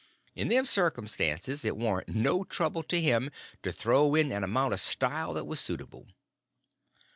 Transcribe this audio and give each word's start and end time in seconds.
In 0.33 0.47
them 0.47 0.65
circumstances 0.65 1.63
it 1.63 1.77
warn't 1.77 2.07
no 2.07 2.43
trouble 2.43 2.81
to 2.81 2.99
him 2.99 3.29
to 3.61 3.71
throw 3.71 4.15
in 4.15 4.31
an 4.31 4.43
amount 4.43 4.73
of 4.73 4.79
style 4.79 5.35
that 5.35 5.45
was 5.45 5.59
suitable. 5.59 6.07